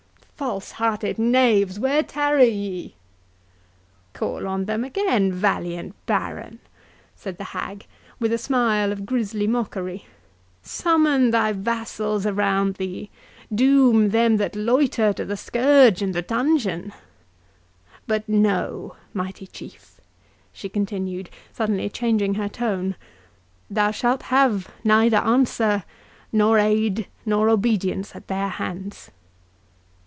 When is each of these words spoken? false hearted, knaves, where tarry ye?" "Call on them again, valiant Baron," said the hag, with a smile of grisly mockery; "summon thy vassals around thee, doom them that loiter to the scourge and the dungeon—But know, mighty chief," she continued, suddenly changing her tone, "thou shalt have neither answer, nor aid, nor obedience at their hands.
false 0.41 0.71
hearted, 0.71 1.19
knaves, 1.19 1.77
where 1.79 2.01
tarry 2.01 2.49
ye?" 2.49 2.95
"Call 4.13 4.47
on 4.47 4.65
them 4.65 4.83
again, 4.83 5.31
valiant 5.31 5.93
Baron," 6.07 6.57
said 7.15 7.37
the 7.37 7.43
hag, 7.43 7.85
with 8.19 8.33
a 8.33 8.39
smile 8.39 8.91
of 8.91 9.05
grisly 9.05 9.45
mockery; 9.45 10.07
"summon 10.63 11.29
thy 11.29 11.51
vassals 11.53 12.25
around 12.25 12.77
thee, 12.77 13.11
doom 13.53 14.09
them 14.09 14.37
that 14.37 14.55
loiter 14.55 15.13
to 15.13 15.23
the 15.23 15.37
scourge 15.37 16.01
and 16.01 16.15
the 16.15 16.23
dungeon—But 16.23 18.27
know, 18.27 18.95
mighty 19.13 19.45
chief," 19.45 20.01
she 20.51 20.69
continued, 20.69 21.29
suddenly 21.53 21.87
changing 21.87 22.33
her 22.33 22.49
tone, 22.49 22.95
"thou 23.69 23.91
shalt 23.91 24.23
have 24.23 24.69
neither 24.83 25.17
answer, 25.17 25.83
nor 26.33 26.57
aid, 26.57 27.05
nor 27.27 27.47
obedience 27.47 28.15
at 28.15 28.25
their 28.27 28.49
hands. 28.49 29.11